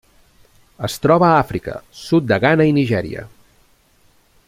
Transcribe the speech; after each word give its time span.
Es 0.87 0.95
troba 1.03 1.27
a 1.27 1.35
Àfrica: 1.43 1.75
sud 2.01 2.27
de 2.33 2.41
Ghana 2.47 2.67
i 2.71 2.75
Nigèria. 2.79 3.27